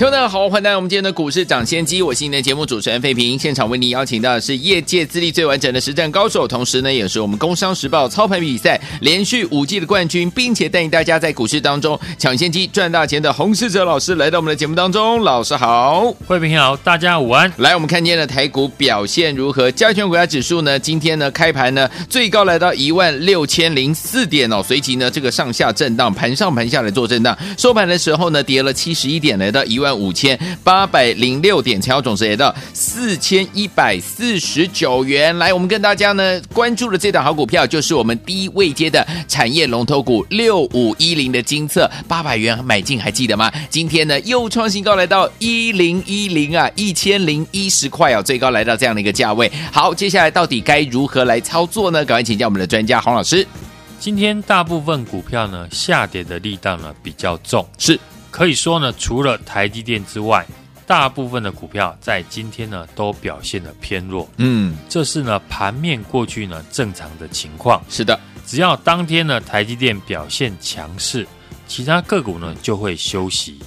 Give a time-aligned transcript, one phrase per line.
[0.00, 3.38] 听众大家好，欢迎来到我们今天的股市涨先机，我是你的节目主持人费平。
[3.38, 15.20] 现场为你邀请到的是业界资历最完整的实战高手，同时呢，也是我们工商时报操盘比赛连续五季的冠军，并且带领大家在股市当中抢先机赚大钱的洪世哲老师来到我们的节目当中。
[15.20, 17.52] 老师好，费平好，大家午安。
[17.58, 19.70] 来，我们看见了台股表现如何？
[19.70, 20.78] 加权股价指数呢？
[20.78, 29.89] 今天呢开盘呢最高来到一万六千零四点哦，随即呢这个上下震荡，盘上盘下来做震荡，收盘的时候呢跌了七十一点，来到一万。
[29.96, 35.36] 五千八百零六点，成交总值也到四千一百四十九元。
[35.38, 43.50] 来，我们跟大家呢关注的这档好股票，就是我们低位接的产业龙头股六五一零的金策，八百元买进，还记得吗？
[43.68, 49.50] 今天呢又创新高，来到一零一零啊，一千零一十块啊，最高来到这样的一个价位。
[49.72, 52.04] 好，接下来到底该如何来操作呢？
[52.04, 53.46] 赶快请教我们的专家洪老师。
[53.98, 57.98] 今天大部分股票呢下跌的力道呢比较重，是。
[58.30, 60.46] 可以说呢，除了台积电之外，
[60.86, 64.28] 大部分的股票在今天呢都表现的偏弱。
[64.38, 67.80] 嗯，这是呢盘面过去呢正常的情况。
[67.88, 71.26] 是的，只要当天呢台积电表现强势，
[71.68, 73.58] 其他个股呢就会休息。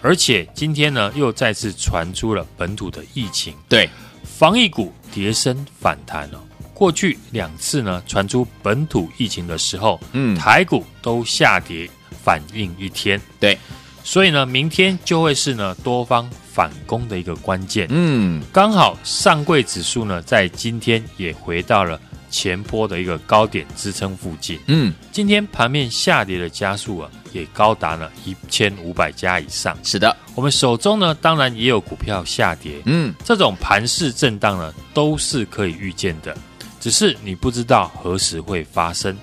[0.00, 3.88] 而且今天呢又再次传出了本土的疫情，对，
[4.24, 6.42] 防疫股跌升反弹了。
[6.74, 11.88] 过去两次呢传出本土疫情的时候，嗯，台股都下跌
[12.24, 13.20] 反应一天。
[13.38, 13.56] 对。
[14.04, 17.86] 所以呢，明天就会是呢多方反攻的一个关键。
[17.90, 22.00] 嗯，刚好上柜指数呢在今天也回到了
[22.30, 24.58] 前波的一个高点支撑附近。
[24.66, 29.76] 嗯，今天盘面下跌的加速啊也高达了一千五百家以上。
[29.84, 32.82] 是的，我们手中呢当然也有股票下跌。
[32.86, 36.36] 嗯，这种盘势震荡呢都是可以预见的，
[36.80, 39.16] 只是你不知道何时会发生。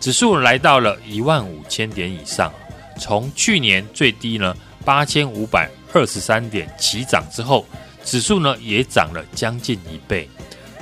[0.00, 2.52] 指数来到了一万五千点以上。
[2.98, 4.54] 从去年最低呢
[4.84, 7.64] 八千五百二十三点起涨之后，
[8.04, 10.28] 指数呢也涨了将近一倍。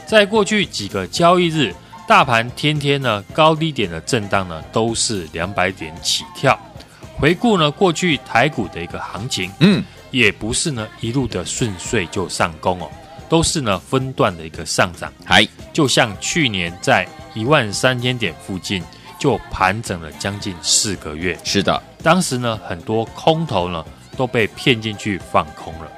[0.06, 1.75] 在过去几个交易日，
[2.06, 6.59] 大盘天天呢高低点的震荡呢都是两百点起跳。
[7.16, 12.91] 回顾呢过去台股的一个行情，嗯，也不是呢一路的顺遂就上攻哦，
[13.28, 15.12] 都是呢分段的一个上涨。
[15.25, 18.82] 还就像去年在一万三千点附近。
[19.19, 23.84] 就盘整了将近四个月，是的，当时呢，很多空头呢
[24.16, 25.91] 都被骗进去放空了。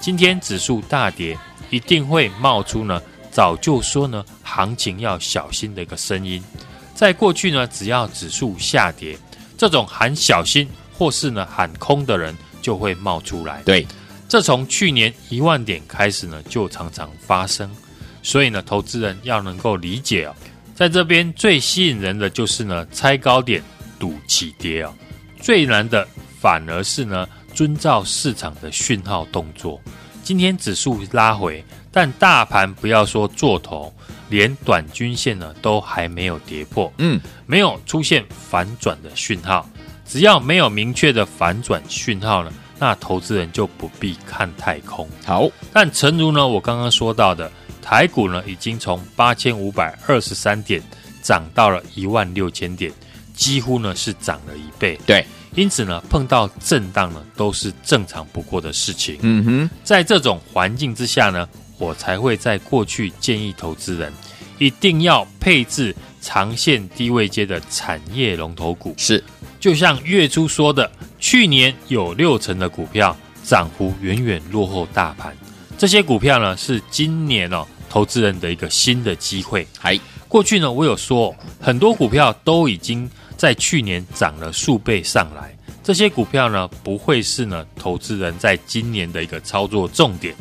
[0.00, 1.38] 今天指数大跌，
[1.70, 6.42] 一定会冒出呢早就说呢行情要小心的一个声音。
[6.94, 9.18] 在过去呢，只要指数下跌，
[9.58, 13.62] 这种喊小心或是呢喊空的人就会冒出来。
[13.64, 13.86] 对，
[14.28, 17.70] 这从去年一万点开始呢，就常常发生。
[18.22, 20.34] 所以呢，投资人要能够理解哦。
[20.74, 23.62] 在这边最吸引人的就是呢，猜高点
[23.98, 24.92] 赌起跌哦。
[25.40, 26.06] 最难的
[26.40, 29.80] 反而是呢，遵照市场的讯号动作。
[30.24, 33.94] 今天指数拉回，但大盘不要说做头，
[34.28, 39.68] 连短均线呢都还没有跌破，嗯，没有出现反转的讯号。
[40.04, 45.08] 只要没有明确的反转讯号呢，那投资人就不必看太空。
[45.24, 47.48] 好，但诚如呢，我刚刚说到的。
[47.84, 50.82] 台股呢，已经从八千五百二十三点
[51.22, 52.90] 涨到了一万六千点，
[53.34, 54.98] 几乎呢是涨了一倍。
[55.04, 55.24] 对，
[55.54, 59.18] 因此呢，碰到震荡呢，都是正常不过的事情。
[59.20, 61.46] 嗯哼，在这种环境之下呢，
[61.76, 64.10] 我才会在过去建议投资人
[64.58, 68.94] 一定要配置长线低位阶的产业龙头股。
[68.96, 69.22] 是，
[69.60, 70.90] 就像月初说的，
[71.20, 75.36] 去年有六成的股票涨幅远远落后大盘，
[75.76, 77.66] 这些股票呢是今年哦。
[77.94, 79.64] 投资人的一个新的机会。
[79.78, 79.96] 还
[80.26, 90.34] 过去呢，我有说很多股票都已经在去年涨了数倍上来，这些股票呢不会是呢投资人在今年的一个操作重点，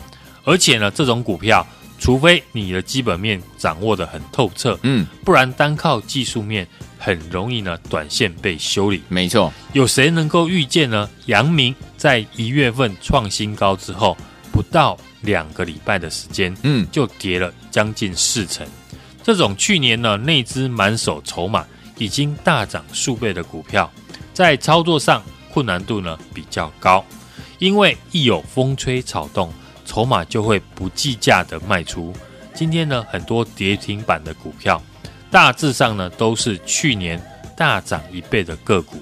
[0.44, 1.64] 而且呢这种股票，
[2.00, 6.68] 除非你的基本面掌握的很透彻，嗯，不然单靠技术面
[6.98, 9.04] 很容易呢短线被修理。
[9.10, 11.08] 没错，有谁能够预见呢？
[11.28, 14.18] 阳明在一月份创新高之后，
[14.54, 14.98] 不到。
[15.22, 18.68] 两个礼拜的时间，嗯，就跌了将近四成。
[19.24, 21.66] 这种去年呢内资满手筹码
[21.98, 23.90] 已经大涨数倍的股票，
[24.34, 27.02] 在操作上困难度呢比较高，
[27.58, 29.50] 因为一有风吹草动，
[29.86, 32.14] 筹码就会不计价的卖出。
[32.54, 34.84] 今天呢很多跌停板的股票，
[35.32, 37.18] 大致上呢都是去年
[37.56, 38.98] 大涨一倍的个股。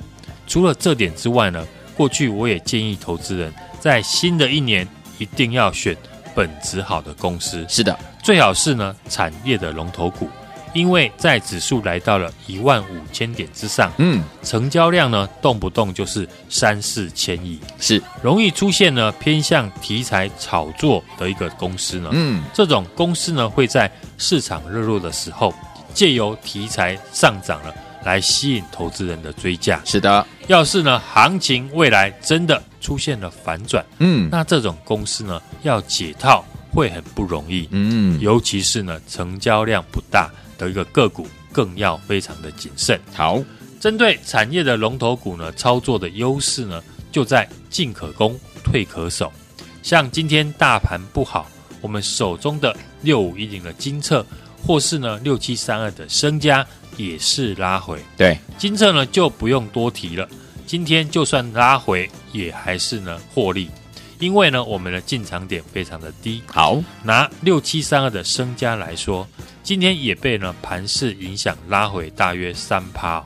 [0.46, 4.88] 除了这点之外呢，过去我也建议投资人在新的一年
[5.22, 5.96] 一定要选
[6.34, 7.64] 本质好的公司。
[7.70, 10.28] 是的，最好是呢产业的龙头股。
[10.74, 25.54] 因为在指数来到了一万五千点之上，嗯，成交量呢动不动就是三四千亿，是容易出现呢偏向题材炒作的一个公司呢，嗯，这种公司呢会在市场热络的时候，
[25.94, 27.76] 借由题材上涨了
[28.06, 29.82] 来吸引投资人的追价。
[29.84, 36.44] 是的，要是呢行情未来真的出现了反转，嗯，那这种公司呢要解套
[36.74, 40.30] 会很不容易，嗯，尤其是呢成交量不大。
[40.58, 43.02] 的一个个股更要非常的谨慎。
[43.16, 43.44] 好，
[43.80, 49.34] 针对产业的龙头股呢，操作的优势呢，就在进可攻，退可守。
[49.82, 51.50] 像今天大盘不好，
[51.82, 54.24] 我们手中的六五一零的金策，
[54.64, 56.64] 或是呢六七三二的升家，
[56.96, 58.00] 也是拉回。
[58.16, 60.30] 对，金策呢就不用多提了，
[60.66, 63.70] 今天就算拉回，也还是呢获利，
[64.20, 66.42] 因为呢我们的进场点非常的低。
[66.48, 69.28] 好，拿六七三二的升家来说。
[69.64, 73.24] 今天也被呢盘势影响拉回大约三趴，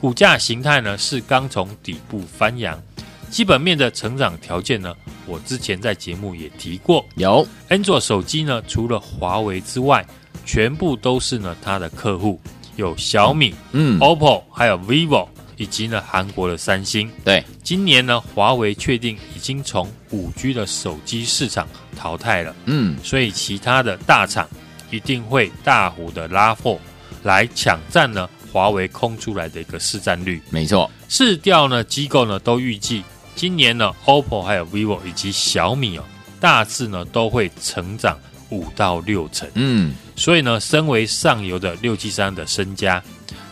[0.00, 2.82] 股价形态呢是刚从底部翻扬，
[3.30, 4.94] 基本面的成长条件呢，
[5.26, 7.46] 我之前在节目也提过，有。
[7.68, 10.04] 安卓手机呢除了华为之外，
[10.46, 12.40] 全部都是呢它的客户，
[12.76, 15.28] 有小米、嗯，OPPO，还有 VIVO，
[15.64, 17.10] 以及呢韩国的三星。
[17.24, 21.66] 对，今年呢华为确定已经从五 G 的手机市场
[21.96, 24.46] 淘汰了，嗯，所以其他的大厂。
[24.90, 26.78] 一定会大幅的拉货
[27.24, 30.40] 来抢占呢，华为空出来的一个市占率。
[30.50, 33.02] 没错，市调呢机构呢都预计
[33.34, 36.04] 今年呢，OPPO 还有 VIVO 以及小米哦，
[36.38, 38.16] 大致呢都会成长
[38.50, 39.50] 五到六成。
[39.54, 43.02] 嗯，所以呢，身为上游的六七三的身家，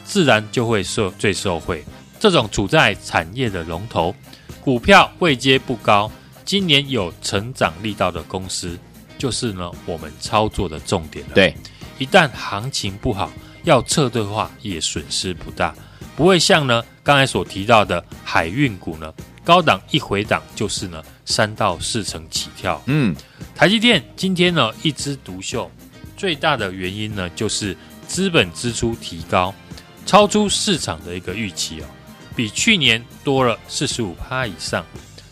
[0.04, 1.84] 自然就会受最受惠。
[2.22, 4.14] 这种处在产业的龙头，
[4.60, 6.08] 股票位阶不高，
[6.44, 8.78] 今年有成长力道的公司。
[9.18, 11.32] 就是呢，我们操作的重点了。
[11.34, 11.52] 对，
[11.98, 13.28] 一旦行情不好，
[13.64, 15.74] 要撤退的话，也损失不大，
[16.14, 22.80] 不会像呢刚才所提到的海运股呢，高档一回档就是呢三到四成起跳。
[22.86, 23.16] 嗯，
[23.56, 25.68] 台积电今天呢一枝独秀，
[26.16, 27.76] 最大的原因呢就是
[28.06, 29.52] 资本支出提高，
[30.06, 31.84] 超出市场的一个预期哦，
[32.34, 34.84] 比去年多了四十五趴以上。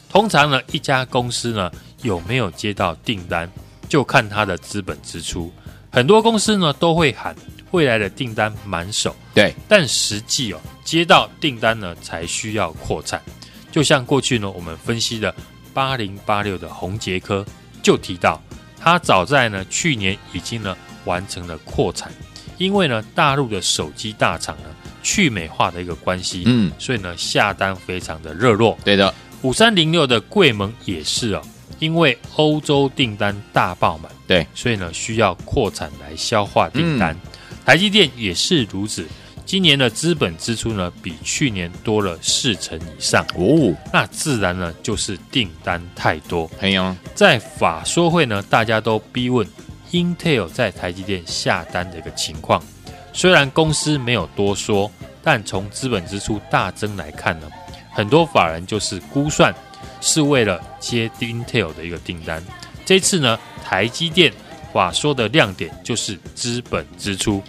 [0.08, 1.70] 通常呢，一家公司呢
[2.02, 3.48] 有没有接到订单？
[3.88, 5.52] 就看它的资本支出，
[5.90, 7.34] 很多公司呢都会喊
[7.72, 13.20] 未来的订单满手，对，但实际哦接到订单呢才需要扩产。
[13.72, 15.34] 就像过去呢我们分析的
[15.74, 17.44] 八零八六的红杰科
[17.82, 18.40] 就提到，
[18.78, 22.12] 它早在呢去年已经呢完成了扩产，
[22.58, 24.64] 因为呢大陆的手机大厂呢
[25.02, 28.78] 去美化的一个关系，嗯，所以呢下单非常的热络。
[28.84, 29.12] 对的，
[29.42, 31.42] 五三零六的贵盟也是哦。
[31.78, 37.14] 因为欧洲订单大爆满，对，所以呢需要扩产来消化订单。
[37.14, 37.30] 嗯、
[37.64, 39.06] 台积电也是如此，
[39.46, 46.46] 今年的资本支出呢比去年多了四成以上哦，那自然呢就是订单太多。
[46.58, 49.46] 很有在法说会呢，大家都逼问
[49.90, 52.62] Intel 在台积电下单的一个情况。
[53.12, 54.90] 虽然公司没有多说，
[55.22, 57.48] 但从资本支出大增来看呢，
[57.92, 59.54] 很多法人就是估算。
[60.02, 62.42] 是为了接 Intel 的一个订单。
[62.86, 64.32] 这次呢，台积电
[64.72, 67.42] 法说的亮点就是资本支出。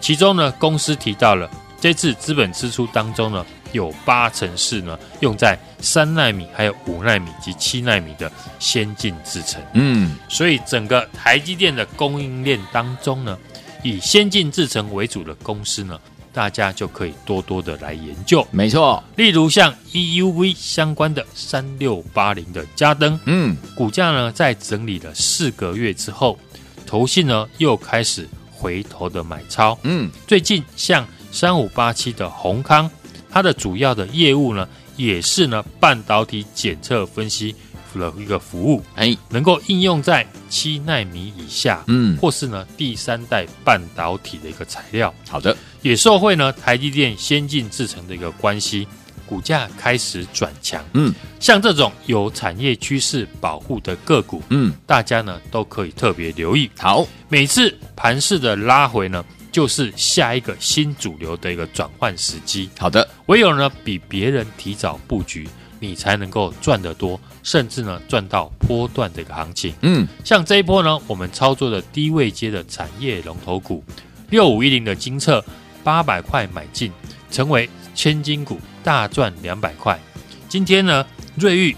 [0.00, 9.62] 其中呢，公司提到了这次资本支出当中呢，有八成是呢用在三纳米、还有五纳米及七纳米的先进制程。
[9.74, 13.38] 嗯，所以整个台积电的供应链当中呢，
[13.82, 15.98] 以先进制程为主的公司呢。
[16.30, 19.02] 大家就可以多多的来研究，没错。
[19.16, 26.38] 例如像 EUV 相关的三六八零的嘉登，嗯，股价呢在整理了四个月之后，
[26.86, 32.88] 投信呢又开始回头的买超，嗯，最近像三五八七的宏康，
[33.28, 37.52] 它的主要的业务呢也是呢半导体检测分析
[37.94, 45.14] 的一个服务，哎，能够应用在七纳米以下，嗯，或是呢第三代半导体的一个材料。
[45.28, 45.56] 好的。
[45.82, 48.84] 也受惠呢，台积电先进制程的一个关系，
[49.24, 50.84] 股价开始转强。
[50.92, 56.68] 嗯，像这种有产业趋势保护的个股，嗯，大家呢都可以特别留意。
[56.76, 62.68] 好，每次盘势的拉回呢，就是下一个新主流的一个转换时机。
[62.76, 65.48] 好的，唯有呢比别人提早布局，
[65.80, 69.74] 你才能够赚得多，甚至呢赚到波段的一个行情。
[69.82, 73.82] 嗯，像这一波呢，我们操作的低位接的产业龙头股
[74.30, 75.44] 六五一零的金策。
[75.84, 76.92] 八百块买进，
[77.30, 79.98] 成为千金股，大赚两百块。
[80.46, 81.06] 今天呢，
[81.36, 81.74] 瑞昱、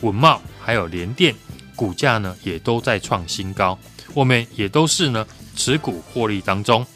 [0.00, 1.34] 稳茂还有联电
[1.76, 3.78] 股价呢也都在创新高，
[4.14, 5.26] 我们也都是呢
[5.56, 6.86] 持股获利当中。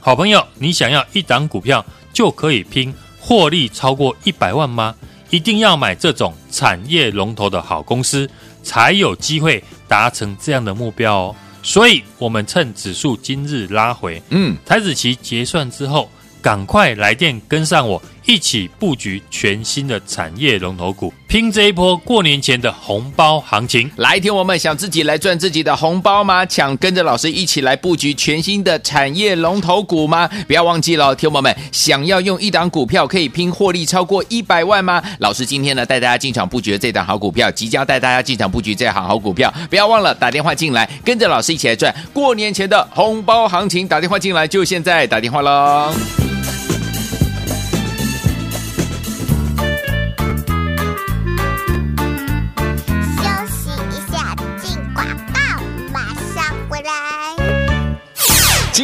[0.00, 4.96] 好朋友，你想要一档股票就可以拼获利超过一百万吗？
[5.30, 8.28] 一定要买这种产业龙头的好公司，
[8.62, 11.36] 才有机会达成这样的目标哦。
[11.62, 16.10] 所以，我们趁指数今日拉回，嗯，台子期结算之后，
[16.42, 18.02] 赶快来电跟上我。
[18.24, 23.90] 一起布局全新的产业龙头股，拼这一波过年前的红包行情。
[23.96, 26.46] 来，听我们想自己来赚自己的红包吗？
[26.46, 30.28] 想跟着老师一起来布局全新的产业龙头股吗？
[30.46, 35.02] 不要忘记了，听我们想要用一档股票可以拼获利超过一百万吗？
[35.18, 43.88] 老师今天呢带大家进场布局这档好股票，即将带大家进场布局这行好股票，不要忘了打电话进来，跟着老师一起来赚过年前的红包行情。
[43.88, 46.29] 打电话进来就现在打电话喽。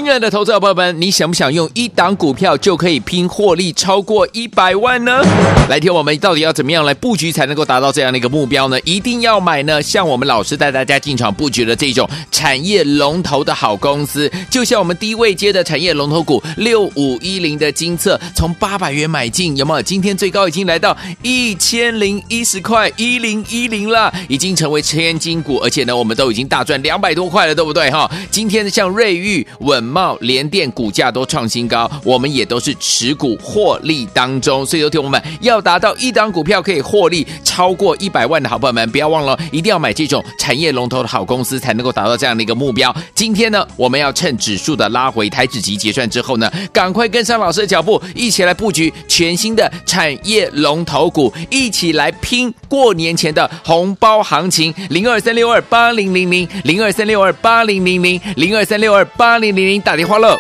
[0.07, 5.21] 亲爱的投资者朋友们，你想不想用一档股票就可以拼获利超过一百万呢？
[5.69, 8.79] 来听我们到底要怎么样来布局才能够达到这样的一个目标呢？
[8.83, 19.83] 一定要买呢，像我们老师带大家进场布局的这种产业龙头的好公司，就像我们低位阶的产业龙头股六五一零的金策，从八百元买进，有没有？
[19.83, 27.91] 今天最高已经来到一千零一十块一零一零了，已经成为千金股，而且呢，我们都已经大赚两百多块了，对不对？
[27.91, 29.96] 哈，今天像瑞昱稳。
[29.97, 42.95] 茂联电股价都创新高，我们也都是持股获利当中，所以有听我们要达到一档股票可以获利超过一百万的好朋友们，不要忘了，一定要买这种产业龙头的好公司，才能够达到这样的一个目标。
[43.15, 54.75] 今天呢，我们要趁指数的拉回，台指期结算之后呢，赶快跟上老师的脚步，一起来布局全新的产业龙头股，一起来拼过年前的红包行情。
[54.91, 59.83] 零二三六二八零零零，零二三六二八零零零，零二三六二八零零零。
[59.87, 60.37] 打电话了。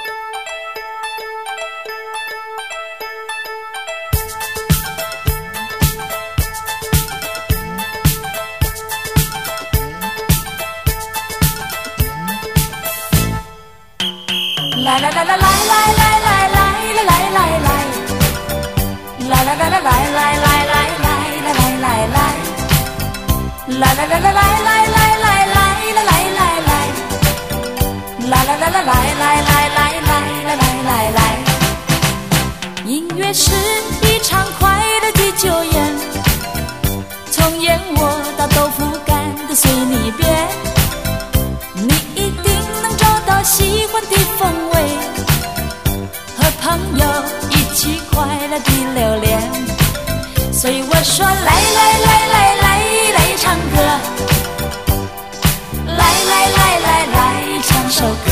[14.85, 17.71] 来来来来来来来来来来来来来，
[19.29, 22.19] 来来来来来来来来来来来来来，
[23.79, 24.67] 来来来来来来。
[24.67, 24.76] 来
[39.67, 40.25] 随你便，
[41.75, 42.47] 你一定
[42.83, 44.75] 能找到喜欢的风味，
[46.37, 46.65] 和朋
[46.99, 47.05] 友
[47.51, 48.15] 一起快
[48.49, 49.27] 乐的流连，
[50.53, 52.65] 所以我说来来来来来
[53.17, 53.45] 来唱
[53.75, 53.77] 歌。
[55.89, 57.19] 来来来来来
[57.65, 58.26] 唱首歌，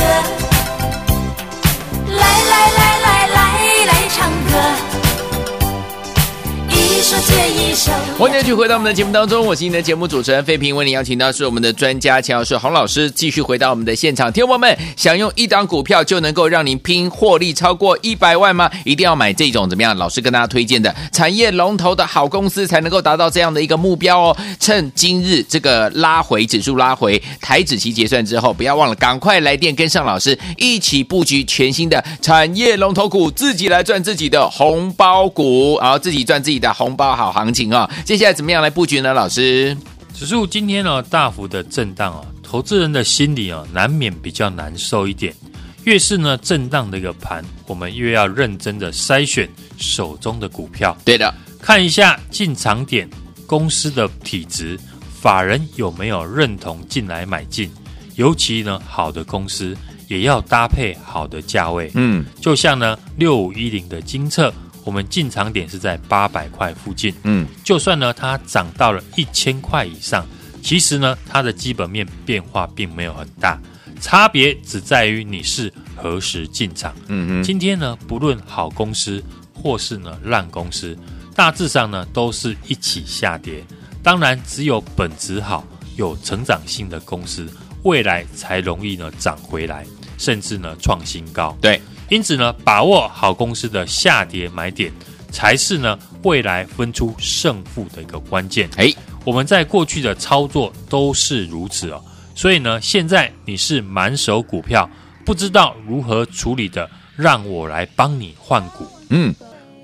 [7.05, 7.91] 一首接一首。
[8.17, 14.33] 欢迎继续回到我们的节目当中，我是你的节目主持人费平，为你邀请到是我们的专家钱老师洪老师，继续回到我们的现场。
[14.33, 18.71] 听友们，想用一档股票就能够让您拼获利超过一百万吗？
[18.85, 19.95] 一定要买这种怎么样？
[19.95, 24.37] 老师跟大家推荐的产业龙头的好公司，才能够达到这样的一个目标哦。
[24.59, 29.55] 趁今日这个拉回指数拉回，台指期结算之后，不要忘了赶快来。
[29.55, 37.91] 电跟上老师一起布局全新的产业龙头股，自己来赚自己的红包股，然后自己赚自己的红包好行情啊！
[38.05, 39.13] 接下来怎么样来布局呢？
[39.13, 39.75] 老师，
[40.13, 45.35] 指数今天呢大幅的震荡哦，投资人的心里哦难免比较难受一点。
[45.83, 50.97] 越是呢震荡的一个盘，我们越要认真的筛选手中的股票。
[51.03, 51.31] 对的，
[51.61, 53.09] 看一下进场点、
[53.45, 54.79] 公司的体质、
[55.21, 57.69] 法人有没有认同进来买进。
[58.15, 61.91] 尤其呢，好的公司也要搭配好的价位。
[61.93, 64.51] 嗯，就像呢，六五一零的精测，
[64.85, 67.13] 我们进场点是在八百块附近。
[67.23, 70.25] 嗯，就算呢，它涨到了一千块以上，
[70.63, 73.59] 其实呢，它的基本面变化并没有很大，
[73.99, 76.95] 差别只在于你是何时进场。
[77.07, 79.21] 嗯嗯，今天呢，不论好公司
[79.53, 80.97] 或是呢烂公司，
[81.35, 83.61] 大致上呢都是一起下跌。
[84.01, 85.65] 当然，只有本质好、
[85.97, 87.49] 有成长性的公司。
[87.83, 89.85] 未来才容易呢涨回来，
[90.17, 91.55] 甚至呢创新高。
[91.61, 94.91] 对，因此呢，把握好公司的下跌买点，
[95.31, 98.69] 才是呢未来分出胜负的一个关键。
[98.77, 98.93] 哎，
[99.23, 102.03] 我们在过去的操作都是如此哦。
[102.35, 104.89] 所以呢，现在你是满手股票，
[105.25, 108.85] 不知道如何处理的让我来帮你换股。
[109.09, 109.33] 嗯，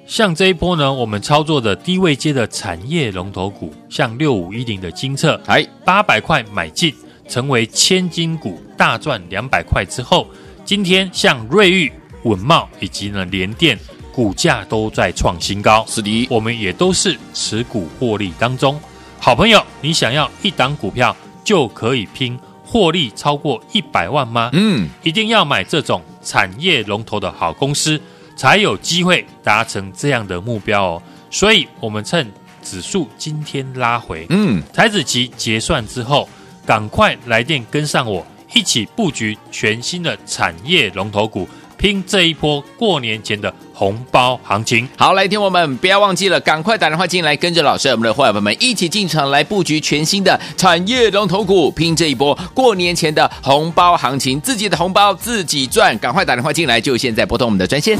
[0.06, 6.94] 像这一波呢，我们操作的低位阶的产业龙头股，像六五一零的金策，哎，八百块买进，
[7.28, 10.28] 成为千金股，大赚两百块之后，
[10.66, 11.92] 今天像瑞昱、
[12.24, 13.78] 稳懋以及呢联电，
[14.12, 15.86] 股价都在创新高。
[15.88, 18.80] 是的，我们也都是持股获利当中。
[19.20, 24.50] 好朋友，你想要一档股票就可以拼获利超过一百万吗？
[24.54, 28.01] 嗯，一定要买这种产业龙头的好公司，
[28.36, 31.04] 才有机会达成这样的目标哦。
[31.30, 32.32] 所以，我们趁
[32.63, 36.28] 指数今天拉回，嗯，台子期结算之后，
[36.66, 41.48] 赶快来电跟上我，一起布局全新的产业龙头股。
[41.82, 44.88] 拼这一波过年前的红包行情。
[44.96, 57.98] 好，来听我们不要忘记了，赶快打电话进来，跟着老师我们的伙伴们一起进场来布局全新的产业龙头股，拼这一波过年前的红包行情，自己的红包自己赚，赶快打电话进来，就现在拨通我们的专线。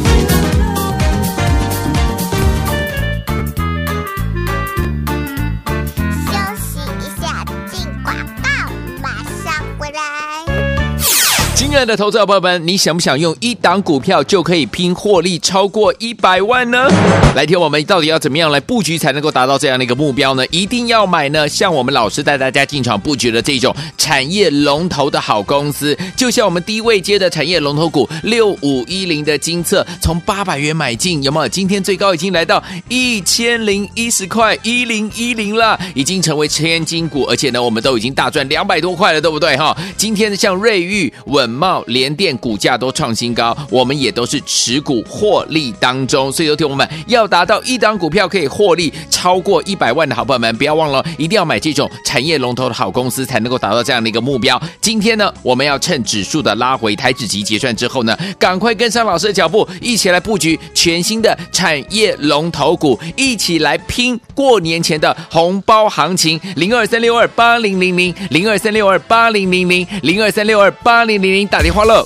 [11.72, 16.86] 亲爱的投资者朋友们，你想不想用一档股票就可以拼获利超过一百万呢？
[17.34, 20.46] 来听我们到底要怎么样来布局才能够达到这样的一个目标呢？
[20.48, 31.48] 一定要买呢，像我们老师带大家进场布局的这种产业龙头的好公司，就像我们低位接的产业龙头股六五一零的金策，从八百元买进，有没有？
[31.48, 39.56] 今天最高已经来到一千零一十块一零一零了，已经成为千金股，而且呢，我们都已经大赚两百多块了，对不对？
[39.56, 41.61] 哈，今天像瑞昱稳。
[41.62, 54.60] 茂联电股价都创新高，我们也都是持股获利当中，所以有听我们要达到一档股票可以获利超过一百万的好朋友们，不要忘了，一定要买这种产业龙头的好公司，才能够达到这样的一个目标。
[54.82, 66.42] 今天呢，我们要趁指数的拉回，台指期结算之后呢，赶快跟上老师的脚步，一起来布局全新的产业龙头股，一起来拼过年前的红包行情。
[66.56, 71.51] 零二三六二八零零零，零二三六二八零零零，零二三六二八零零零。
[71.52, 72.02] 打电话了。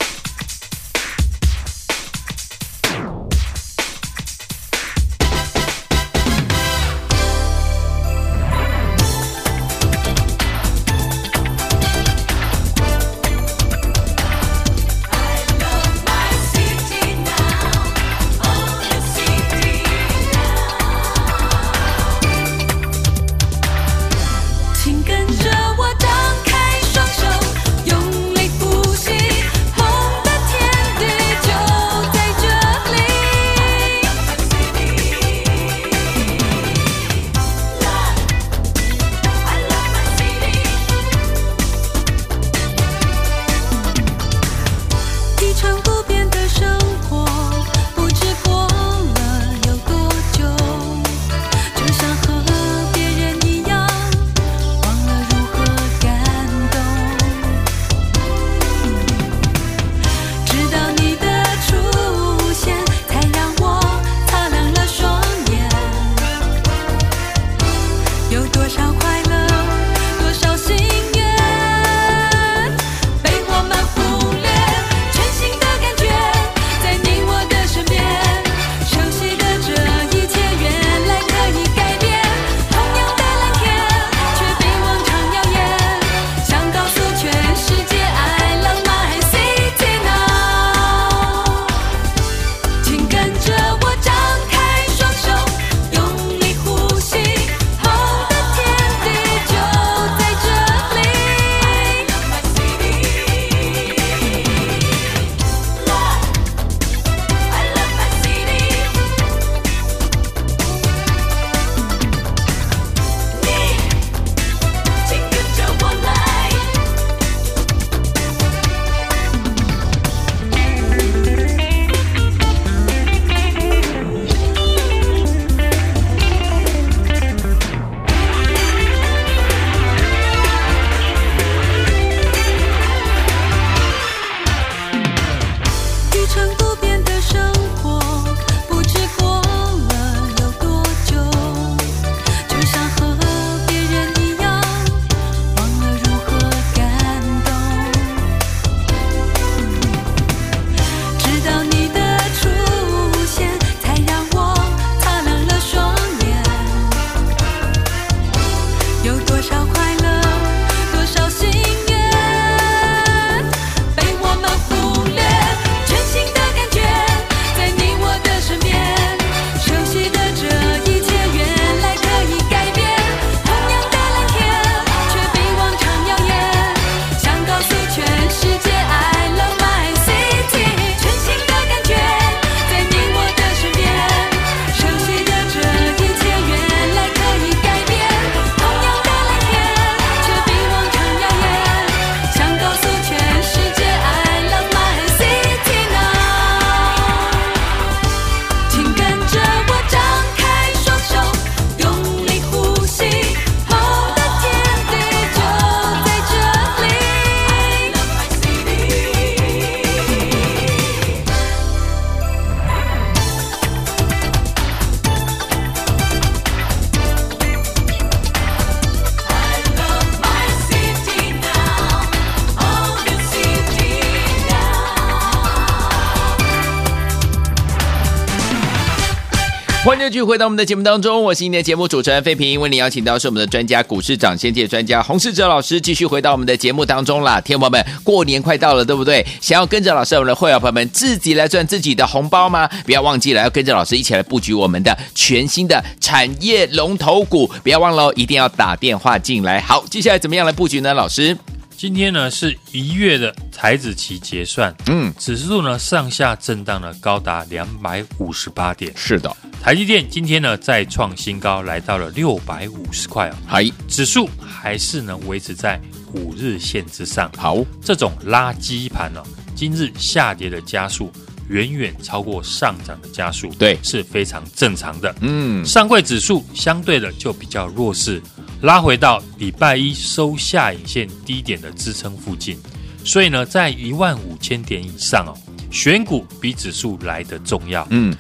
[230.10, 237.42] 继续回到我们的节目当中，我是今天的节目主持人费平，为您邀请到是我们的专家股市长先界专家洪世哲老师，继续回到我们的节目当中啦。
[237.42, 239.26] 天友们，过年快到了，对不对？
[239.42, 242.70] 想要跟着老师，我们的会员朋友们自己来赚自己的红包吗？
[242.86, 249.60] 不要忘记了，要跟着老师一起来布局我们的全新的产业龙头股，不要忘了，一定要打电话进来。
[249.60, 250.94] 好，接下来怎么样来布局呢？
[250.94, 251.36] 老师？
[251.78, 258.92] 今天呢是一月的台子期结算，嗯，指数呢上下震荡呢高达两百五十八点。
[258.96, 263.36] 是的，台积电今天呢再创新高，来到了六百五十块哦。
[263.46, 265.80] 嗨，指数还是呢维持在
[266.14, 267.30] 五日线之上。
[267.38, 269.22] 好，这种垃圾盘呢，
[269.54, 271.12] 今日下跌的加速
[271.50, 275.14] 远远超过上涨的加速，对，是非常正常的。
[275.20, 278.22] 嗯，上柜指数相对的就比较弱势。
[278.62, 282.58] 拉回到礼拜一收下影线低点的支撑附近，
[283.04, 285.34] 所以呢，在一万五千点以上哦，
[285.70, 287.86] 选股比指数来得重要。
[287.92, 288.16] 嗯，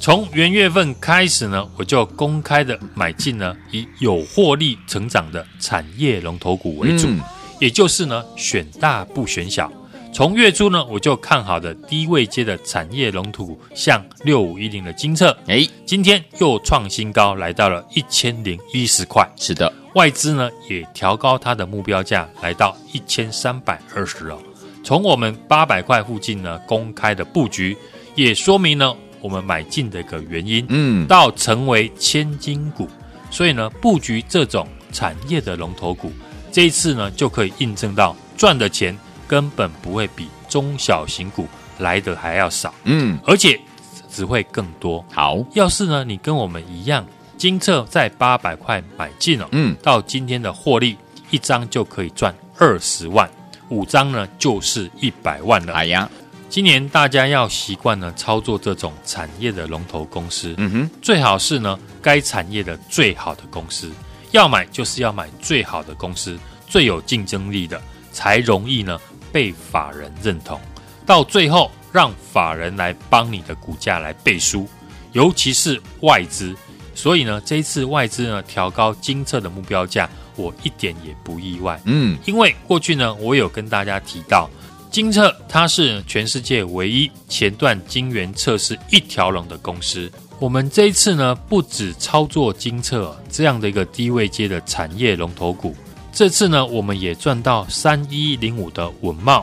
[0.00, 7.20] 从元月份开始呢，我就公开的买进呢，以有获利成长的产业龙头股为主，嗯、
[7.60, 9.70] 也就是呢，选大不选小。
[10.14, 19.28] 从月初呢，我就看好的低位接的产业龙头股，像六五一零的金策，哎，今天又创新高，来到了一千零一十块。
[19.34, 24.38] 是的，外资呢也调高它的目标价，来到一千三百二十哦。
[24.84, 27.76] 从我们八百块附近呢公开的布局，
[28.14, 30.64] 也说明呢我们买进的一个原因。
[30.68, 32.88] 嗯，到成为千金股，
[33.32, 36.12] 所以呢布局这种产业的龙头股，
[36.52, 38.96] 这一次呢就可以印证到赚的钱。
[39.34, 41.48] 根本不会比中小型股
[41.80, 43.60] 来的还要少，嗯，而且
[44.08, 45.04] 只会更多。
[45.12, 47.04] 好，要是呢，你跟我们一样，
[47.36, 50.96] 精测在八百块买进了，嗯，到今天的获利，
[51.32, 53.28] 一张就可以赚二十万，
[53.70, 55.72] 五张呢就是一百万了。
[55.72, 56.08] 哎呀，
[56.48, 63.90] 今年大家要习惯呢操作这种产业的龙头公司，嗯哼，最好是呢该产业的最好的公司，
[64.30, 68.96] 要买就是要买最好的公司，最有竞争力的，才容易呢。
[69.34, 70.60] 被法人认同，
[71.04, 74.68] 到最后让法人来帮你的股价来背书，
[75.10, 76.54] 尤其是外资。
[76.94, 81.80] 所以呢，这一次外资呢调高金策的目标价，我一点也不意外。
[81.84, 84.48] 嗯，因为过去呢，我有跟大家提到，
[84.88, 90.08] 金策它是全世界唯一前段晶圆测试一条龙的公司。
[90.38, 95.74] 我们这一次呢，不止操作金测这样的一个低位阶的产业龙头股。
[96.14, 99.42] 这次呢，我们也赚到三一零五的稳懋，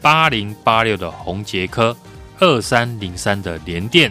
[0.00, 1.94] 八零八六的宏捷科，
[2.38, 4.10] 二三零三的联电，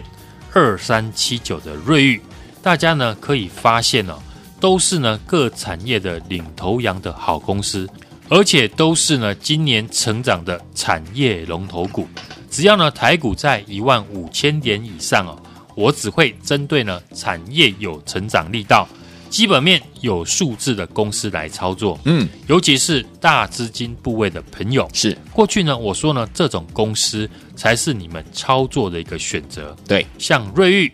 [0.52, 2.20] 二三七九的瑞昱。
[2.62, 4.20] 大家呢可以发现哦，
[4.60, 7.88] 都是呢各产业的领头羊的好公司，
[8.28, 12.06] 而且都是呢今年成长的产业龙头股。
[12.48, 15.36] 只要呢台股在一万五千点以上哦，
[15.74, 18.86] 我只会针对呢产业有成长力道。
[19.28, 25.16] 基本面有数字的公司来操作，嗯，尤其是大资金部位的朋友，是。
[25.32, 30.92] 过去呢，我说呢，这种公司才是你们操作的一个选择，对，像瑞昱、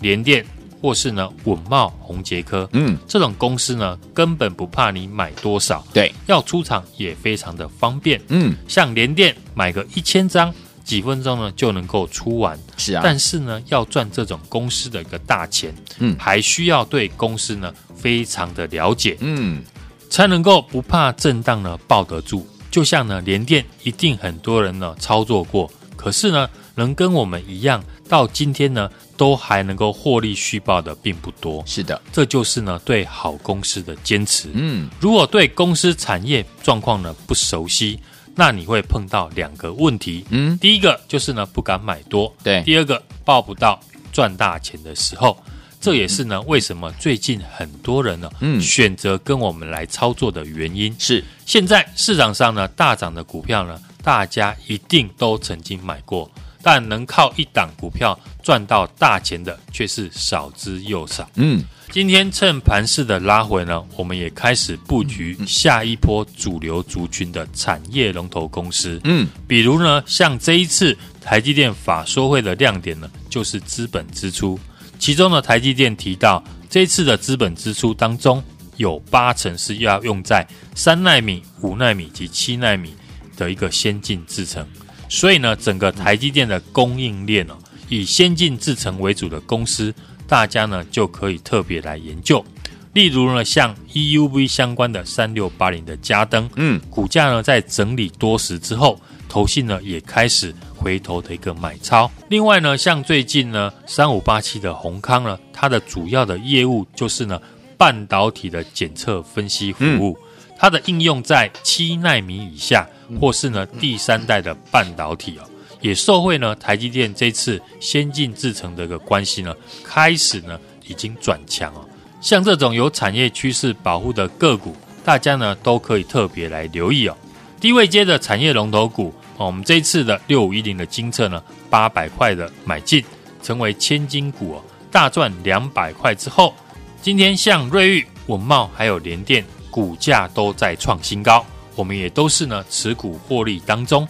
[0.00, 0.44] 联电
[0.80, 10.52] 或是呢稳茂、宏杰科，嗯，这种公司呢，根本不怕你买多少，对，要出场也非常的方便，嗯，像联电买个一千张。
[10.84, 19.62] 几分钟呢就能够出完，是啊，但是呢要赚这种公司的一个大钱，嗯，还需要对公司呢非常的了解，嗯，
[20.10, 22.46] 才能够不怕震荡呢抱得住。
[22.70, 31.62] 就像呢联电，一定很多人呢操作过，可是呢能跟我们一样到今天呢都还能够获利续报的并不多。
[31.66, 34.48] 是的，这就是呢对好公司的坚持。
[34.52, 38.00] 嗯，如果对公司产业状况呢不熟悉。
[38.34, 43.78] 那你会碰到两个问题，嗯，第一个就是呢不敢买多，对，第二个抱不到
[44.12, 45.36] 赚大钱的时候，
[45.80, 50.94] 这也是呢为什么最近很多人呢，嗯，选择跟我们来操作的原因。
[50.98, 56.30] 是，现在市场上呢大涨的股票呢，大家一定都曾经买过，
[56.62, 61.62] 但能靠一档股票赚到大钱的却是少之又少，嗯。
[61.92, 68.98] 今天趁盘势的拉回呢，我们也开始布局下一波主流族群的产业龙头公司。
[69.04, 74.58] 嗯，比如呢，像这一次台积电法说会的亮点呢，就是资本支出。
[74.98, 78.42] 其中呢，台积电提到，这一次的资本支出当中，
[78.78, 82.94] 有八成是要用在三纳米、五纳米及七纳米
[83.36, 84.66] 的一个先进制程。
[85.10, 87.54] 所以呢，整个台积电的供应链呢，
[87.90, 89.94] 以先进制程为主的公司。
[90.26, 92.44] 大家呢就可以特别来研究，
[92.92, 102.10] 例如呢，像 EUV 相关的三六八零的加登，嗯，股价呢在整理多时之后，投信呢也开始回头的一个买超。
[102.28, 107.40] 另外呢，像最近呢，三五八七的宏康呢，它的主要的业务就是呢，
[107.76, 112.86] 半导体的检测分析服务，嗯、它的应用在七纳米以下，
[113.20, 115.48] 或是呢第三代的半导体哦，
[115.82, 121.84] 也受惠呢台积电这次先进制程的一个关系呢，开始呢已经转强哦。
[122.20, 127.16] 像这种有产业趋势保护的个股，大家呢都可以特别来留意哦。
[127.60, 133.04] 低位接的产业龙头股，哦，我们这一次的六五一零的精测呢，八百块的买进，
[133.42, 136.54] 成为千金股哦，大赚两百块之后，
[137.00, 144.06] 今天像瑞昱、稳懋还有联电股价都在创新高，我们也都是呢持股获利当中。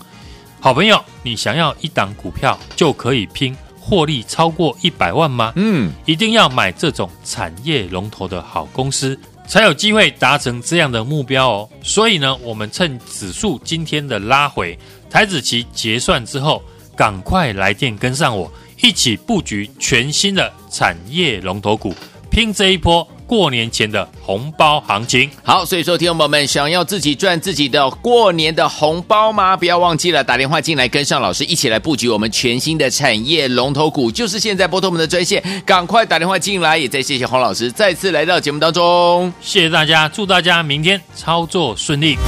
[0.63, 5.53] 好朋友，你想要一档股票就可以拼获利超过一百万吗？
[5.57, 11.69] 嗯，一定要买这种产业龙头的好公司，才有机会达成这样的目标哦。
[11.83, 14.79] 所以呢，我们趁指数今天的拉回，
[15.11, 16.63] 台子期结算之后，
[16.95, 18.49] 赶快来电跟上我，
[18.81, 21.93] 一起布局全新的产业龙头股，
[22.31, 23.05] 拼这一波。
[23.33, 29.57] 过年前的红包行情，好，所以说，听众朋友们想要自己赚自己的过年的红包吗？
[29.57, 36.77] 不要忘记了打电话进来，跟上老师一起来布局我们全新的产业龙头股，就是现在拨通我们的专线，赶快打电话进来。
[36.77, 42.19] 也再谢谢黄老师再次来到节目当中，谢谢大家，祝大家明天操作顺利。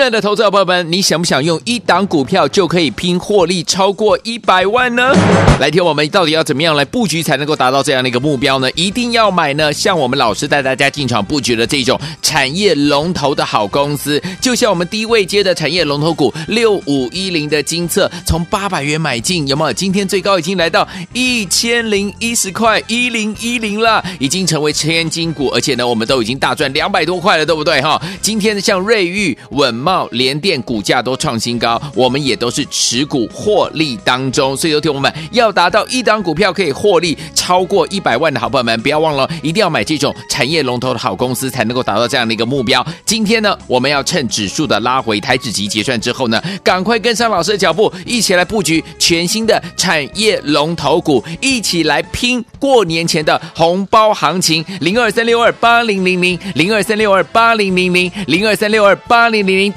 [0.00, 5.12] 亲爱的投资者朋友们，你想不想用一档股票就可以拼获利超过一百万呢？
[5.60, 8.70] 来听我们到底要怎么样来布局才能够达到这样的一个目标呢？
[8.70, 19.72] 一定要买呢，像我们老师带大家进场布局的这种产业龙头的好公司，就像我们低位接的产业龙头股六五一零的金策，从八百元买进，有没有？
[19.74, 28.00] 今天最高已经来到一千零一十块一零一零了，已经成为千金股，而且呢，我们都已经大赚两百多块了，对不对哈？
[28.22, 29.60] 今天像瑞昱稳。
[29.60, 42.84] 稳懋、联电股价都创新高，我们也都是持股获利当中，所以有听我们要达到一档股票可以获利超过一百万的好朋友们，不要忘了，一定要买这种产业龙头的好公司，才能够达到这样的一个目标。
[43.04, 54.64] 今天呢，我们要趁指数的拉回，台指期结算之后呢，赶快跟上老师的脚步，一起来布局全新的产业龙头股，一起来拼过年前的红包行情。
[54.80, 59.50] 零二三六二八零零零，零二三六二八零零零，零二三六二八零零。
[59.60, 59.72] 零